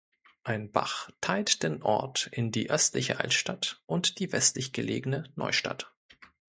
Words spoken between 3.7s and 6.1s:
und die westlich gelegene Neustadt.